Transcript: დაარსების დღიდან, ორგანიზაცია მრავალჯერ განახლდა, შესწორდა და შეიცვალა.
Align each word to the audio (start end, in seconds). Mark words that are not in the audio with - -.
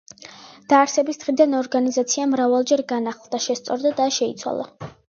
დაარსების 0.71 1.19
დღიდან, 1.25 1.53
ორგანიზაცია 1.59 2.27
მრავალჯერ 2.33 2.85
განახლდა, 2.95 3.45
შესწორდა 3.49 3.97
და 4.05 4.13
შეიცვალა. 4.21 4.95